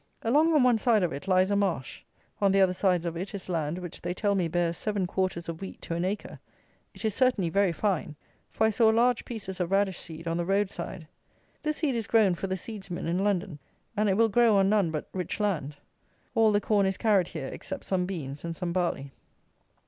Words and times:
Along 0.23 0.51
on 0.55 0.63
one 0.63 0.79
side 0.79 1.03
of 1.03 1.13
it, 1.13 1.27
lies 1.27 1.51
a 1.51 1.55
marsh. 1.55 2.01
On 2.41 2.51
the 2.51 2.59
other 2.59 2.73
sides 2.73 3.05
of 3.05 3.15
it 3.15 3.35
is 3.35 3.47
land 3.47 3.77
which 3.77 4.01
they 4.01 4.15
tell 4.15 4.33
me 4.33 4.47
bears 4.47 4.75
seven 4.75 5.05
quarters 5.05 5.47
of 5.47 5.61
wheat 5.61 5.79
to 5.83 5.93
an 5.93 6.03
acre. 6.03 6.39
It 6.95 7.05
is 7.05 7.13
certainly 7.13 7.51
very 7.51 7.71
fine; 7.71 8.15
for 8.49 8.65
I 8.65 8.71
saw 8.71 8.89
large 8.89 9.23
pieces 9.25 9.59
of 9.59 9.69
radish 9.69 9.99
seed 9.99 10.27
on 10.27 10.37
the 10.37 10.43
road 10.43 10.71
side; 10.71 11.07
this 11.61 11.77
seed 11.77 11.93
is 11.93 12.07
grown 12.07 12.33
for 12.33 12.47
the 12.47 12.57
seedsmen 12.57 13.05
in 13.05 13.19
London; 13.23 13.59
and 13.95 14.09
it 14.09 14.17
will 14.17 14.27
grow 14.29 14.55
on 14.55 14.69
none 14.71 14.89
but 14.89 15.07
rich 15.13 15.39
land. 15.39 15.77
All 16.33 16.51
the 16.51 16.59
corn 16.61 16.87
is 16.87 16.97
carried 16.97 17.27
here 17.27 17.49
except 17.49 17.83
some 17.83 18.07
beans 18.07 18.43
and 18.43 18.55
some 18.55 18.73
barley. 18.73 19.11